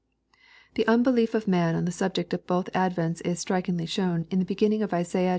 1 0.31 0.37
The 0.83 0.87
unbelief 0.87 1.35
of 1.35 1.47
man 1.47 1.75
on 1.75 1.85
the 1.85 1.91
subject 1.91 2.33
of 2.33 2.47
both 2.47 2.71
advents 2.73 3.21
is 3.23 3.37
strikingly 3.39 3.85
/abown 3.85 4.25
in 4.33 4.39
the 4.39 4.45
beginning 4.45 4.81
of 4.81 4.95
Isaiah 4.95 5.29
liii. 5.29 5.29